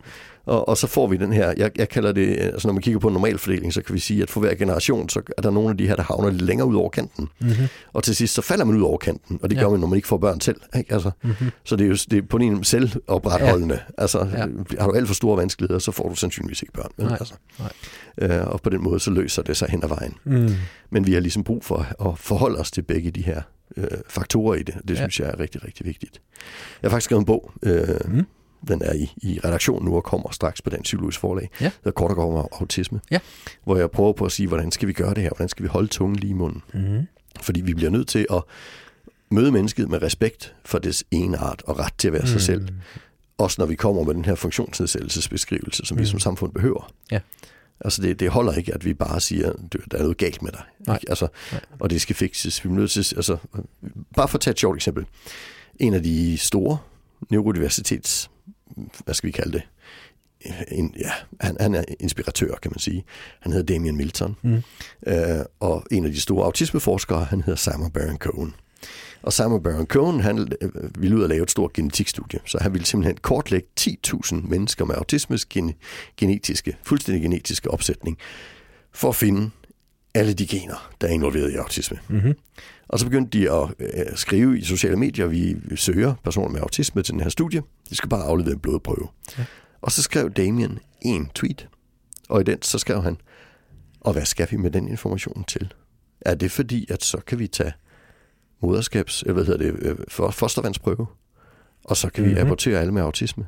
[0.48, 3.00] og, og så får vi den her, jeg, jeg kalder det, altså når man kigger
[3.00, 5.70] på en normalfordeling, så kan vi sige, at for hver generation, så er der nogle
[5.70, 7.30] af de her, der havner lidt længere ud over kanten.
[7.40, 7.68] Mm-hmm.
[7.94, 9.62] Og til sidst, så falder man ud over kanten, og det ja.
[9.62, 10.62] gør man, når man ikke får børn selv.
[10.78, 10.94] Ikke?
[10.94, 11.52] Altså, mm-hmm.
[11.64, 13.76] Så det er jo det er på din selvopretholdende.
[13.76, 14.02] Ja.
[14.02, 14.46] Altså, ja.
[14.80, 16.92] har du alt for store vanskeligheder, så får du sandsynligvis ikke børn.
[16.98, 17.18] Nej.
[17.20, 17.34] Altså.
[17.60, 17.72] Nej.
[18.22, 20.14] Øh, og på den måde, så løser det sig hen ad vejen.
[20.24, 20.50] Mm.
[20.90, 23.42] Men vi har ligesom brug for at forholde os til begge de her
[23.78, 24.76] øh, faktorer i det.
[24.88, 24.96] Det ja.
[24.96, 26.22] synes jeg er rigtig, rigtig vigtigt.
[26.82, 28.26] Jeg har faktisk skrevet en bog, øh, mm
[28.68, 31.72] den er i, i redaktion nu og kommer straks på den psykologiske forlag, ja.
[31.84, 33.20] der kort og godt om autisme, ja.
[33.64, 35.30] hvor jeg prøver på at sige, hvordan skal vi gøre det her?
[35.30, 36.64] Hvordan skal vi holde tungen lige i munden?
[36.74, 37.08] Mm.
[37.42, 38.44] Fordi vi bliver nødt til at
[39.32, 42.28] møde mennesket med respekt for dets ene art og ret til at være mm.
[42.28, 42.68] sig selv.
[43.38, 46.02] Også når vi kommer med den her funktionsnedsættelsesbeskrivelse, som mm.
[46.02, 46.92] vi som samfund behøver.
[47.12, 47.20] Ja.
[47.82, 49.52] Altså det, det holder ikke, at vi bare siger,
[49.92, 50.62] der er noget galt med dig.
[50.88, 50.96] Nej.
[50.96, 51.10] Ikke?
[51.10, 51.62] Altså, Nej.
[51.80, 52.64] Og det skal fikses.
[52.64, 53.38] Vi er nødt til, altså,
[54.16, 55.06] bare for at tage et sjovt eksempel.
[55.80, 56.78] En af de store
[57.30, 58.30] neurodiversitets
[59.06, 59.62] hvad skal vi kalde det,
[60.72, 63.06] en, ja, han, han er inspiratør, kan man sige.
[63.40, 64.36] Han hedder Damien Milton.
[64.42, 64.62] Mm.
[65.08, 68.54] Øh, og en af de store autismeforskere, han hedder Simon Baron Cohen.
[69.22, 70.70] Og Simon Baron Cohen, han øh,
[71.02, 74.96] ville ud og lave et stort genetikstudie, så han ville simpelthen kortlægge 10.000 mennesker med
[74.96, 75.74] autismes gen-
[76.18, 78.18] genetiske, fuldstændig genetiske opsætning,
[78.92, 79.50] for at finde
[80.14, 82.00] alle de gener, der er involveret i autisme.
[82.08, 82.34] Mm-hmm.
[82.88, 87.04] Og så begyndte de at øh, skrive i sociale medier, vi søger personer med autisme
[87.04, 87.62] til den her studie.
[87.90, 89.08] De skal bare aflevere en blodprøve.
[89.38, 89.46] Ja.
[89.82, 91.68] Og så skrev Damien en tweet,
[92.30, 93.18] og i den så skrev han,
[94.02, 95.74] og hvad skal vi med den information til?
[96.22, 97.74] Er det fordi, at så kan vi tage
[98.62, 101.08] moderskabs, eller hvad hedder det, øh, for, fostervandsprøve,
[101.84, 102.36] og så kan mm-hmm.
[102.36, 102.48] vi mhm.
[102.48, 103.46] abortere alle med autisme?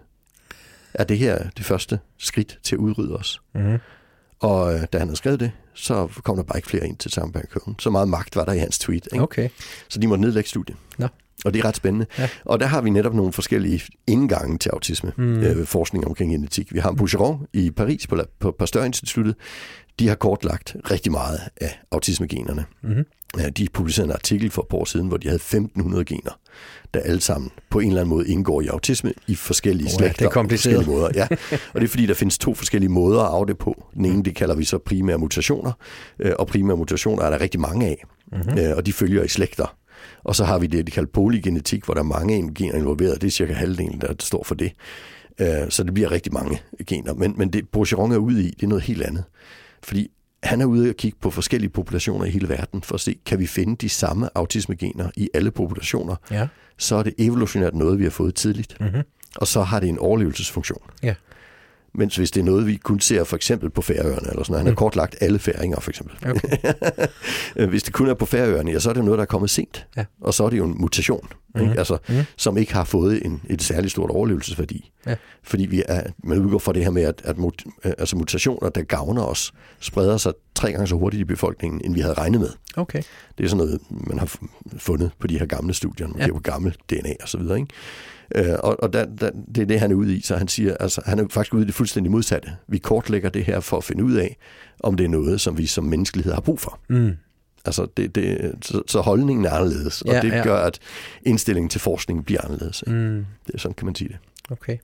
[0.93, 3.41] Er det her det første skridt til at udrydde os?
[3.55, 3.77] Mm-hmm.
[4.39, 7.11] Og øh, da han havde skrevet det, så kom der bare ikke flere ind til
[7.11, 9.07] Sambank Så meget magt var der i hans tweet.
[9.13, 9.23] Ikke?
[9.23, 9.49] Okay.
[9.89, 10.77] Så de måtte nedlægge studiet.
[10.97, 11.07] Nå.
[11.45, 12.05] Og det er ret spændende.
[12.17, 12.29] Ja.
[12.45, 15.39] Og der har vi netop nogle forskellige indgange til autisme, mm.
[15.39, 16.73] øh, forskning omkring genetik.
[16.73, 19.35] Vi har en Boucheron i Paris på, på Pasteur-instituttet.
[19.99, 22.65] De har kortlagt rigtig meget af autismegenerne.
[22.81, 23.05] Mm-hmm.
[23.53, 26.39] De publicerede en artikel for et par år siden, hvor de havde 1500 gener,
[26.93, 30.17] der alle sammen på en eller anden måde indgår i autisme i forskellige oh, slægter.
[30.17, 30.75] det er kompliceret.
[30.75, 31.09] Forskellige måder.
[31.15, 31.27] Ja.
[31.73, 33.85] Og det er fordi, der findes to forskellige måder at af det på.
[33.93, 35.71] Den ene, det kalder vi så primære mutationer,
[36.19, 38.73] øh, og primære mutationer er der rigtig mange af, mm-hmm.
[38.75, 39.75] og de følger i slægter.
[40.23, 43.21] Og så har vi det, de kalder polygenetik, hvor der er mange gener involveret.
[43.21, 44.71] Det er cirka halvdelen, der står for det.
[45.39, 47.13] Øh, så det bliver rigtig mange gener.
[47.13, 49.23] Men, men det, Bourgeron er ude i, det er noget helt andet.
[49.83, 50.11] Fordi
[50.43, 53.39] han er ude og kigge på forskellige populationer i hele verden for at se, kan
[53.39, 56.15] vi finde de samme autismegener i alle populationer?
[56.31, 56.47] Ja.
[56.77, 58.79] Så er det evolutionært noget, vi har fået tidligt.
[58.79, 59.01] Mm-hmm.
[59.35, 60.81] Og så har det en overlevelsesfunktion.
[61.03, 61.15] Ja.
[61.93, 64.57] Mens hvis det er noget, vi kun ser for eksempel på Færøerne, eller sådan.
[64.57, 64.75] Han har mm.
[64.75, 66.15] kortlagt alle færinger, for eksempel.
[66.29, 66.57] Okay.
[67.69, 69.87] hvis det kun er på Færøerne, ja, så er det noget, der er kommet sent.
[69.97, 70.05] Ja.
[70.21, 71.61] Og så er det jo en mutation, mm.
[71.61, 71.77] ikke?
[71.77, 72.15] Altså, mm.
[72.37, 74.91] som ikke har fået en, et særligt stort overlevelsesværdi.
[75.05, 75.15] Ja.
[75.43, 78.81] Fordi vi er, man udgår fra det her med, at, at mut, altså mutationer, der
[78.81, 82.49] gavner os, spreder sig tre gange så hurtigt i befolkningen, end vi havde regnet med.
[82.77, 83.01] Okay.
[83.37, 84.35] Det er sådan noget, man har
[84.77, 86.33] fundet på de her gamle studier, man ja.
[86.33, 87.59] på gammel DNA og så videre.
[87.59, 87.73] Ikke?
[88.35, 90.21] Øh, og og da, da, det er det, han er ude i.
[90.21, 92.51] Så han siger, altså, han er faktisk ude i det fuldstændig modsatte.
[92.67, 94.37] Vi kortlægger det her for at finde ud af,
[94.79, 96.79] om det er noget, som vi som menneskelighed har brug for.
[96.89, 97.11] Mm.
[97.65, 100.43] Altså, det, det, så, så holdningen er anderledes, og ja, det ja.
[100.43, 100.79] gør, at
[101.23, 102.83] indstillingen til forskningen bliver anderledes.
[102.87, 103.25] Mm.
[103.47, 104.17] Det er sådan, kan man sige det.
[104.51, 104.77] Okay.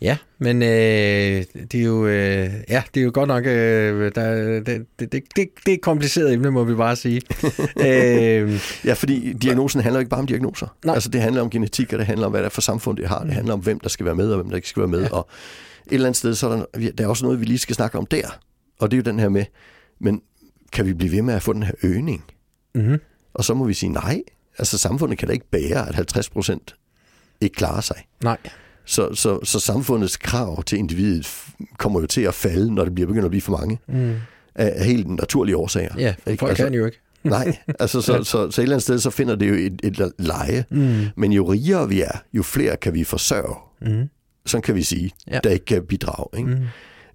[0.00, 4.60] Ja, men øh, det er jo øh, ja, det er jo godt nok øh, der,
[4.60, 7.22] det, det, det, det er et kompliceret emne, må vi bare sige.
[7.86, 10.66] øh, ja, fordi diagnosen handler ikke bare om diagnoser.
[10.84, 10.94] Nej.
[10.94, 13.08] Altså det handler om genetik, og det handler om hvad det er for samfund det
[13.08, 13.24] har.
[13.24, 15.02] Det handler om hvem der skal være med og hvem der ikke skal være med.
[15.02, 15.08] Ja.
[15.08, 15.28] Og
[15.86, 17.98] et eller andet sted så er der, der er også noget vi lige skal snakke
[17.98, 18.38] om der.
[18.78, 19.44] Og det er jo den her med,
[20.00, 20.22] men
[20.72, 22.24] kan vi blive ved med at få den her øgning?
[22.74, 22.98] Mm-hmm.
[23.34, 24.22] Og så må vi sige nej.
[24.58, 26.74] Altså samfundet kan da ikke bære at 50 procent
[27.40, 28.06] ikke klarer sig.
[28.24, 28.38] Nej.
[28.90, 31.44] Så, så, så samfundets krav til individet
[31.78, 33.78] kommer jo til at falde, når det bliver begyndt at blive for mange.
[33.88, 34.14] Mm.
[34.54, 35.94] Af, af helt naturlige årsager.
[35.98, 37.00] Ja, folk altså, kan jo ikke.
[37.22, 39.80] nej, altså så, så, så, så et eller andet sted, så finder det jo et,
[39.82, 40.64] et leje.
[40.70, 41.06] Mm.
[41.16, 43.56] Men jo rigere vi er, jo flere kan vi forsørge.
[43.80, 44.08] Mm.
[44.46, 45.40] Sådan kan vi sige, ja.
[45.44, 46.38] der ikke kan bidrage.
[46.38, 46.50] Ikke?
[46.50, 46.66] Mm.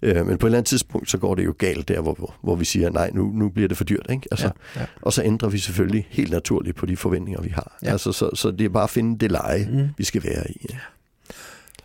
[0.02, 2.54] Øh, men på et eller andet tidspunkt, så går det jo galt der, hvor, hvor
[2.54, 4.06] vi siger, nej, nu, nu bliver det for dyrt.
[4.10, 4.28] Ikke?
[4.30, 4.86] Altså, ja, ja.
[5.02, 7.78] Og så ændrer vi selvfølgelig helt naturligt på de forventninger, vi har.
[7.82, 7.90] Ja.
[7.90, 9.88] Altså, så, så det er bare at finde det leje, mm.
[9.98, 10.66] vi skal være i.
[10.70, 10.78] Ja.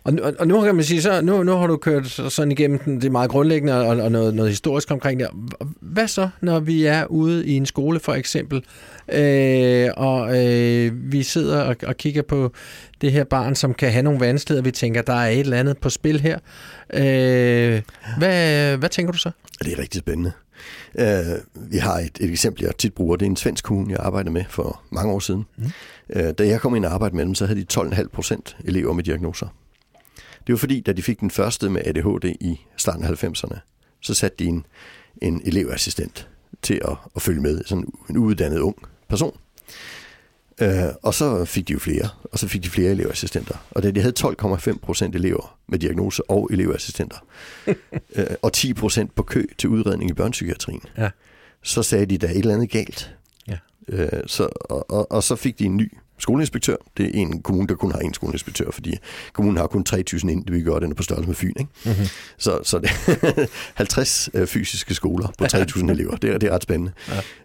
[0.04, 3.00] Og, og, og nu kan man sige, så nu, nu har du kørt sådan igennem
[3.00, 5.28] det meget grundlæggende og, og noget, noget historisk omkring det.
[5.80, 8.64] Hvad så, når vi er ude i en skole for eksempel,
[9.12, 12.52] øh, og øh, vi sidder og, og kigger på
[13.00, 15.78] det her barn, som kan have nogle vanskeligheder, vi tænker, der er et eller andet
[15.78, 16.38] på spil her.
[16.94, 17.82] Øh,
[18.18, 19.30] hvad, hvad tænker du så?
[19.58, 20.32] Det er rigtig spændende.
[20.94, 23.16] Uh, vi har et, et eksempel, jeg tit bruger.
[23.16, 25.44] Det er en svensk kommune, jeg arbejdede med for mange år siden.
[25.56, 25.64] Mm.
[26.16, 28.92] Uh, da jeg kom ind og arbejdede med dem, så havde de 12,5 procent elever
[28.92, 29.46] med diagnoser.
[30.46, 33.58] Det var fordi, da de fik den første med ADHD i starten af 90'erne,
[34.00, 34.66] så satte de en,
[35.22, 36.28] en elevassistent
[36.62, 38.76] til at, at følge med, sådan en uddannet ung
[39.08, 39.38] person.
[40.62, 40.68] Uh,
[41.02, 43.66] og så fik de jo flere, og så fik de flere elevassistenter.
[43.70, 47.16] Og da de havde 12,5 procent elever med diagnose og elevassistenter,
[47.66, 47.74] uh,
[48.42, 51.10] og 10 procent på kø til udredning i børnepsykiatrien, ja.
[51.62, 53.16] så sagde de, der er et eller andet galt.
[53.48, 53.58] Ja.
[53.88, 56.76] Uh, så, og, og, og så fik de en ny skoleinspektør.
[56.96, 58.98] Det er en kommune, der kun har en skoleinspektør, fordi
[59.32, 61.52] kommunen har kun 3.000 indbyggere, og den er på størrelse med Fyn.
[61.58, 61.70] Ikke?
[61.84, 62.06] Mm-hmm.
[62.38, 66.16] Så, så det er 50 fysiske skoler på 3.000 elever.
[66.16, 66.92] Det er, det er ret spændende.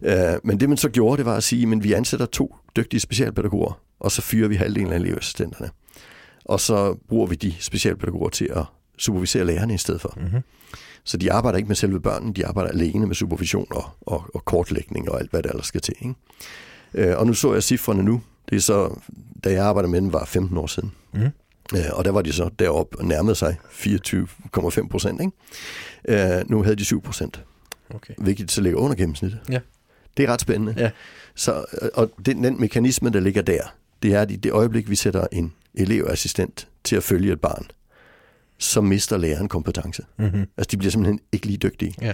[0.01, 0.33] Ja.
[0.33, 2.99] Uh, men det man så gjorde, det var at sige, at vi ansætter to dygtige
[2.99, 5.69] specialpædagoger, og så fyrer vi halvdelen af elevassistenterne.
[6.45, 8.63] Og så bruger vi de specialpædagoger til at
[8.97, 10.13] supervisere lærerne i stedet for.
[10.17, 10.41] Mm-hmm.
[11.03, 14.45] Så de arbejder ikke med selve børnene, de arbejder alene med supervision og, og, og
[14.45, 15.93] kortlægning og alt, hvad der ellers skal til.
[16.01, 17.11] Ikke?
[17.11, 18.21] Uh, og nu så jeg cifrene nu.
[18.49, 18.99] Det er så,
[19.43, 20.91] da jeg arbejdede med dem, var 15 år siden.
[21.13, 21.31] Mm.
[21.93, 25.21] Og der var de så deroppe og nærmede sig 24,5 procent.
[25.21, 27.43] Uh, nu havde de 7 procent.
[27.89, 28.13] Okay.
[28.17, 29.39] Hvilket så ligger under gennemsnittet.
[29.49, 29.59] Ja.
[30.17, 30.75] Det er ret spændende.
[30.77, 30.91] Ja.
[31.35, 34.95] Så, og den, den mekanisme, der ligger der, det er, at i det øjeblik, vi
[34.95, 37.67] sætter en elevassistent til at følge et barn,
[38.57, 40.05] så mister læreren kompetence.
[40.17, 40.45] Mm-hmm.
[40.57, 41.93] Altså, de bliver simpelthen ikke lige dygtige.
[42.01, 42.13] Ja.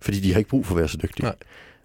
[0.00, 1.24] Fordi de har ikke brug for at være så dygtige.
[1.24, 1.34] Nej.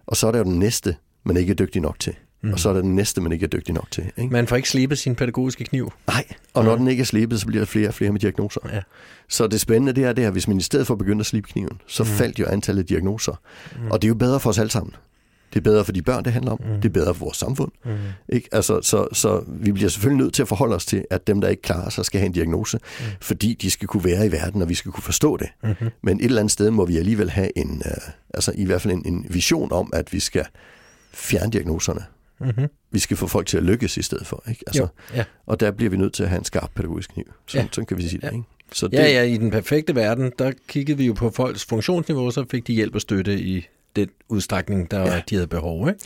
[0.06, 2.14] Og så er der jo den næste, man ikke er dygtig nok til.
[2.42, 2.52] Mm.
[2.52, 4.04] Og så er der den næste, man ikke er dygtig nok til.
[4.16, 4.32] Ikke?
[4.32, 5.92] Man får ikke slebet sin pædagogiske kniv.
[6.06, 6.78] Nej, og når ja.
[6.78, 8.60] den ikke er slebet, så bliver der flere og flere med diagnoser.
[8.72, 8.80] Ja.
[9.28, 11.48] Så det spændende det er, det er, hvis man i stedet for begynder at slibe
[11.48, 12.08] kniven, så mm.
[12.08, 13.40] faldt jo antallet af diagnoser.
[13.76, 13.90] Mm.
[13.90, 14.94] Og det er jo bedre for os alle sammen.
[15.54, 16.60] Det er bedre for de børn, det handler om.
[16.64, 16.74] Mm.
[16.74, 17.72] Det er bedre for vores samfund.
[17.84, 17.90] Mm.
[18.28, 18.48] Ikke?
[18.52, 21.48] Altså, så, så vi bliver selvfølgelig nødt til at forholde os til, at dem, der
[21.48, 23.04] ikke klarer sig, skal have en diagnose, mm.
[23.20, 25.48] fordi de skal kunne være i verden, og vi skal kunne forstå det.
[25.62, 25.90] Mm-hmm.
[26.02, 28.94] Men et eller andet sted må vi alligevel have en, uh, altså i hvert fald
[28.94, 30.46] en, en vision om, at vi skal
[31.14, 32.04] fjerne diagnoserne.
[32.40, 32.66] Mm-hmm.
[32.90, 34.44] Vi skal få folk til at lykkes i stedet for.
[34.48, 34.64] Ikke?
[34.66, 35.24] Altså, ja.
[35.46, 37.24] Og der bliver vi nødt til at have en skarp pædagogisk kniv.
[37.46, 37.66] Så, ja.
[37.72, 38.32] sådan kan vi sige det.
[38.32, 38.44] Ikke?
[38.72, 38.96] Så det...
[38.96, 42.66] Ja, ja, i den perfekte verden, der kiggede vi jo på folks funktionsniveau, så fik
[42.66, 45.22] de hjælp og støtte i den udstrækning, der ja.
[45.30, 45.88] de havde behov.
[45.88, 46.00] Ikke?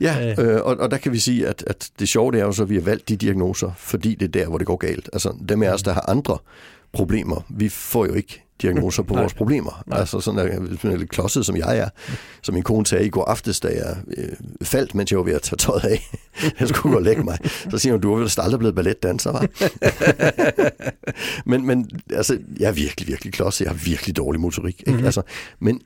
[0.00, 2.52] Ja, øh, og, og der kan vi sige, at, at det sjove det er jo
[2.52, 5.10] så, at vi har valgt de diagnoser, fordi det er der, hvor det går galt.
[5.12, 6.38] Altså dem af os, der har andre
[6.92, 9.82] problemer, vi får jo ikke diagnoser på vores problemer.
[9.86, 9.98] Nej.
[9.98, 11.88] Altså sådan, at hvis man er lidt klodset, som jeg er,
[12.42, 14.28] som min kone sagde i går aftes, da jeg øh,
[14.62, 16.10] faldt, mens jeg var ved at tage tøjet af.
[16.60, 17.38] jeg skulle gå og lægge mig.
[17.70, 19.46] Så siger hun, du er vel aldrig blevet balletdanser, var?
[21.50, 23.64] men, men altså, jeg er virkelig, virkelig klodset.
[23.64, 24.80] Jeg har virkelig dårlig motorik.
[24.80, 24.90] Ikke?
[24.90, 25.06] Mm-hmm.
[25.06, 25.22] Altså,
[25.60, 25.80] men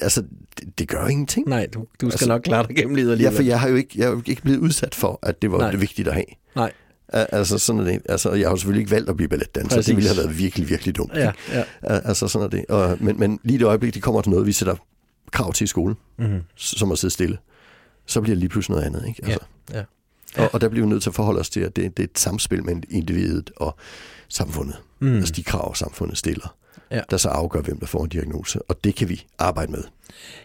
[0.00, 0.22] altså,
[0.58, 1.48] det, det gør ingenting.
[1.48, 3.32] Nej, du, du skal altså, nok klare dig gennem livet alligevel.
[3.32, 5.52] Ja, for jeg har jo ikke, jeg er jo ikke blevet udsat for, at det
[5.52, 5.70] var Nej.
[5.70, 6.26] det vigtige at have.
[6.56, 6.72] Nej.
[7.08, 8.02] Altså sådan er det.
[8.08, 9.76] Altså, jeg har jo selvfølgelig ikke valgt at blive balletdanser.
[9.76, 9.86] Præcis.
[9.86, 11.12] Det ville have været virkelig, virkelig dumt.
[11.14, 11.64] Ja, ja.
[11.82, 12.64] Altså sådan er det.
[12.68, 14.76] Og, men, men lige det øjeblik, de kommer til noget, vi sætter
[15.32, 16.40] krav til i skolen, mm-hmm.
[16.56, 17.38] som at sidde stille,
[18.06, 19.08] så bliver det lige pludselig noget andet.
[19.08, 19.20] Ikke?
[19.24, 19.38] Altså.
[19.72, 19.84] Ja, ja.
[20.36, 20.42] Ja.
[20.42, 22.06] Og, og der bliver vi nødt til at forholde os til, at det, det er
[22.06, 23.76] et samspil mellem individet og
[24.28, 24.76] samfundet.
[25.00, 25.16] Mm.
[25.16, 26.56] Altså de krav, samfundet stiller
[26.90, 27.00] ja.
[27.10, 28.62] der så afgør, hvem der får en diagnose.
[28.68, 29.82] Og det kan vi arbejde med.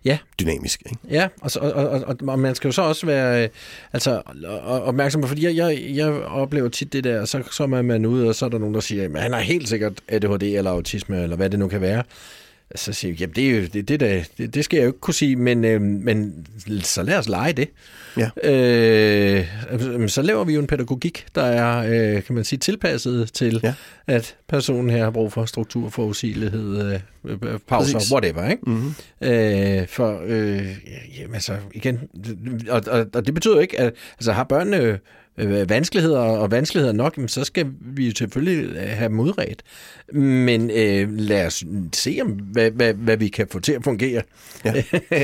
[0.06, 0.18] Ja.
[0.40, 0.82] Dynamisk.
[0.86, 0.98] Ikke?
[1.10, 3.50] Ja, og, og, og, og man skal jo så også være
[3.94, 4.22] altså,
[4.66, 8.30] opmærksom på, fordi jeg, jeg, jeg oplever tit det der, så, så er man ude,
[8.30, 11.24] og så er der nogen, der siger, at han har helt sikkert ADHD eller autisme,
[11.24, 12.04] eller hvad det nu kan være.
[12.76, 14.90] Så siger jeg, jamen det, er jo, det, det, der, det, det skal jeg jo
[14.90, 16.48] ikke kunne sige, men, øh, men
[16.82, 17.70] så lad os lege det.
[18.18, 18.30] Ja.
[18.44, 21.78] Øh, så laver vi jo en pædagogik, der er,
[22.16, 23.74] øh, kan man sige, tilpasset til, ja.
[24.08, 26.94] at personen her har brug for struktur, forudsigelighed,
[27.26, 28.12] øh, pauser, Præcis.
[28.12, 28.50] whatever.
[28.50, 28.64] Ikke?
[28.66, 28.94] Mm-hmm.
[29.22, 30.68] Øh, for, øh,
[31.20, 32.00] jamen, altså, igen,
[32.70, 34.98] og, og, og det betyder ikke, at altså, har børnene øh,
[35.68, 39.64] vanskeligheder og vanskeligheder nok, så skal vi jo selvfølgelig have dem udredt.
[40.14, 41.64] Men øh, lad os
[41.94, 44.22] se, om, hvad, hvad, hvad vi kan få til at fungere.
[44.66, 44.84] Ja.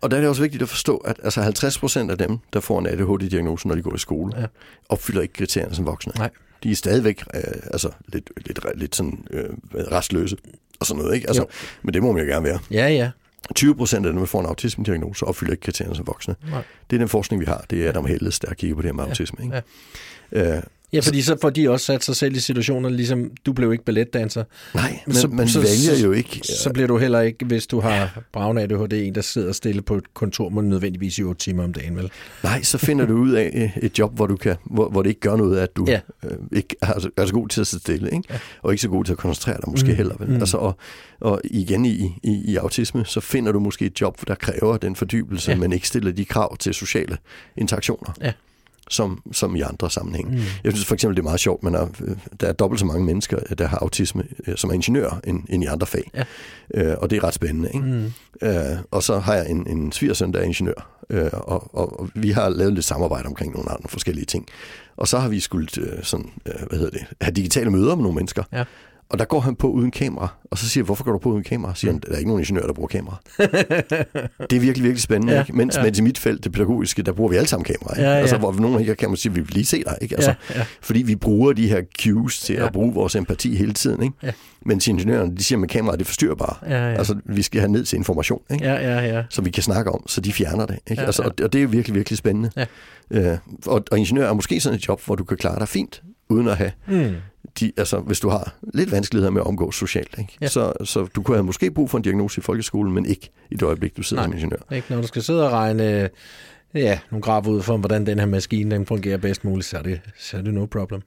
[0.00, 2.60] Og der er det også vigtigt at forstå, at altså 50 procent af dem, der
[2.60, 4.46] får en ADHD-diagnose, når de går i skole, ja.
[4.88, 6.12] opfylder ikke kriterierne som voksne.
[6.16, 6.30] Nej.
[6.62, 7.40] De er stadigvæk øh,
[7.72, 10.36] altså, lidt, lidt, lidt sådan, øh, restløse
[10.80, 11.14] og sådan noget.
[11.14, 11.28] Ikke?
[11.28, 11.44] Altså,
[11.82, 12.58] men det må man jo gerne være.
[12.70, 13.10] Ja, ja.
[13.54, 16.36] 20 procent af dem, der får en autisme-diagnose, opfylder ikke kriterierne som voksne.
[16.50, 16.62] Nej.
[16.90, 17.64] Det er den forskning, vi har.
[17.70, 19.10] Det er Adam Helles, der kigger på det her med ja.
[19.10, 19.44] autisme.
[19.44, 19.62] Ikke?
[20.32, 20.56] Ja.
[20.56, 20.62] Øh,
[20.94, 23.84] Ja, fordi så får de også sat sig selv i situationer, ligesom du blev ikke
[23.84, 24.44] balletdanser.
[24.74, 26.40] Nej, men så, man så, vælger jo ikke...
[26.42, 29.96] Så bliver du heller ikke, hvis du har braun ADHD, en, der sidder stille på
[29.96, 32.10] et kontor, må nødvendigvis i 8 timer om dagen, vel?
[32.42, 35.20] Nej, så finder du ud af et job, hvor, du kan, hvor, hvor det ikke
[35.20, 36.00] gør noget, at du ja.
[36.24, 38.24] øh, ikke er, så, er så god til at sidde stille, ikke?
[38.30, 38.38] Ja.
[38.62, 39.96] og ikke så god til at koncentrere dig måske mm.
[39.96, 40.14] heller.
[40.18, 40.28] Vel?
[40.28, 40.34] Mm.
[40.34, 40.76] Altså, og,
[41.20, 44.96] og igen i, i, i autisme, så finder du måske et job, der kræver den
[44.96, 45.56] fordybelse, ja.
[45.56, 47.18] men ikke stiller de krav til sociale
[47.56, 48.14] interaktioner.
[48.20, 48.32] Ja
[48.90, 50.30] som, som i andre sammenhænge.
[50.30, 50.42] Mm.
[50.64, 51.74] Jeg synes for eksempel, det er meget sjovt, men
[52.40, 55.64] der er dobbelt så mange mennesker, der har autisme, øh, som er ingeniører, end, end
[55.64, 56.10] i andre fag.
[56.14, 56.24] Ja.
[56.74, 57.70] Øh, og det er ret spændende.
[57.74, 57.86] Ikke?
[57.86, 58.12] Mm.
[58.42, 62.10] Øh, og så har jeg en, en svigersøn, der er ingeniør, øh, og, og, og
[62.14, 64.46] vi har lavet lidt samarbejde omkring nogle andre forskellige ting.
[64.96, 68.02] Og så har vi skulle øh, sådan, øh, hvad hedder det, have digitale møder med
[68.02, 68.42] nogle mennesker.
[68.52, 68.64] Ja.
[69.08, 71.28] Og der går han på uden kamera, og så siger jeg, hvorfor går du på
[71.28, 71.74] uden kamera?
[71.74, 73.16] siger han, der er ikke nogen ingeniør, der bruger kamera.
[74.50, 75.32] det er virkelig, virkelig spændende.
[75.32, 75.56] Ja, ikke?
[75.56, 75.82] Mens, ja.
[75.82, 77.94] mens i mit felt, det pædagogiske, der bruger vi alle sammen kamera.
[77.94, 78.08] Ikke?
[78.08, 78.20] Ja, ja.
[78.20, 79.98] Altså, hvor nogen ikke har kamera, siger, vi vil lige se dig.
[80.00, 80.14] Ikke?
[80.14, 80.64] Altså, ja, ja.
[80.80, 82.66] Fordi vi bruger de her cues til ja.
[82.66, 84.02] at bruge vores empati hele tiden.
[84.02, 84.14] Ikke?
[84.22, 84.32] Ja.
[84.66, 86.56] Mens ingeniørerne, de siger med kamera, det forstyrrer bare.
[86.66, 86.94] Ja, ja.
[86.94, 88.64] Altså, vi skal have ned til information, ikke?
[88.64, 89.22] Ja, ja, ja.
[89.30, 90.78] som vi kan snakke om, så de fjerner det.
[90.90, 91.02] Ikke?
[91.02, 92.50] Ja, altså, og, og det er virkelig, virkelig spændende.
[92.56, 92.66] Ja.
[93.10, 96.02] Øh, og, og ingeniør er måske sådan et job, hvor du kan klare dig fint,
[96.28, 97.14] uden at have mm
[97.60, 100.14] de, altså, hvis du har lidt vanskeligheder med at omgå socialt.
[100.18, 100.38] Ikke?
[100.40, 100.48] Ja.
[100.48, 103.54] Så, så du kunne have måske brug for en diagnose i folkeskolen, men ikke i
[103.54, 104.58] det øjeblik, du sidder Nej, som ingeniør.
[104.72, 106.08] Ikke når du skal sidde og regne
[106.74, 109.82] ja, nogle graf ud for, hvordan den her maskine den fungerer bedst muligt, så er
[109.82, 111.00] det, så er det no problem.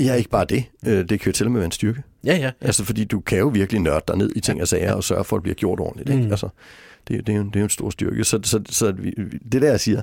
[0.00, 0.64] Ja, ikke bare det.
[0.86, 2.02] Øh, det kan jo til og med være en styrke.
[2.24, 2.50] Ja, ja, ja.
[2.60, 5.24] Altså, fordi du kan jo virkelig nørde dig ned i ting og sager og sørge
[5.24, 6.10] for, at det bliver gjort ordentligt.
[6.10, 6.22] Ikke?
[6.22, 6.30] Mm.
[6.30, 6.48] Altså,
[7.08, 8.24] det, det, er jo, det er jo en stor styrke.
[8.24, 9.10] Så, så, så vi,
[9.52, 10.02] det der, jeg siger,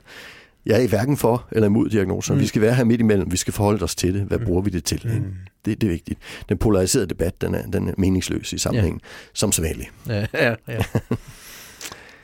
[0.65, 2.33] jeg er hverken for eller imod diagnoser.
[2.33, 2.39] Mm.
[2.39, 3.31] Vi skal være her midt imellem.
[3.31, 4.21] Vi skal forholde os til det.
[4.21, 4.45] Hvad mm.
[4.45, 5.01] bruger vi det til?
[5.03, 5.33] Mm.
[5.65, 6.19] Det, det er vigtigt.
[6.49, 9.07] Den polariserede debat, den er, den er meningsløs i sammenhæng, ja.
[9.33, 9.89] som sædvanligt.
[10.07, 10.83] Ja, ja, ja.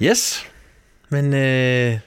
[0.02, 0.46] yes.
[1.10, 2.00] Men øh,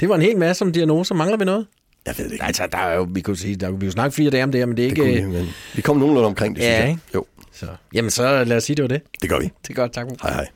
[0.00, 1.14] det var en hel masse om diagnoser.
[1.14, 1.66] Mangler vi noget?
[2.06, 2.44] Jeg ved det ikke.
[2.44, 4.58] Altså, der er jo, vi kunne sige, der, vi kunne snakke fire dage om det
[4.58, 5.04] her, men det er ikke...
[5.04, 7.14] Det vi, men vi kom nogenlunde omkring det, ja, synes jeg.
[7.14, 7.24] Jo.
[7.52, 9.02] Så, jamen, så lad os sige, det var det.
[9.22, 9.44] Det gør vi.
[9.44, 10.06] Det er godt, tak.
[10.22, 10.46] Hej, hej.